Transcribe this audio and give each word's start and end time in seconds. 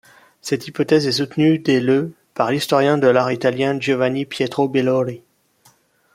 Cette 0.41 0.67
hypothèse 0.67 1.05
est 1.05 1.11
soutenue 1.11 1.59
dès 1.59 1.79
le 1.79 2.11
par 2.33 2.49
l'historien 2.49 2.97
de 2.97 3.05
l'art 3.05 3.31
italien 3.31 3.79
Giovanni 3.79 4.25
Pietro 4.25 4.67
Bellori. 4.67 5.21